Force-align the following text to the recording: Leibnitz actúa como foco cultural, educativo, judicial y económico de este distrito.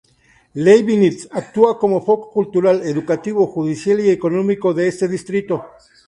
Leibnitz 0.63 1.21
actúa 1.41 1.71
como 1.81 2.01
foco 2.07 2.27
cultural, 2.37 2.77
educativo, 2.93 3.41
judicial 3.53 3.97
y 4.01 4.09
económico 4.17 4.67
de 4.73 4.83
este 4.91 5.07
distrito. 5.15 5.55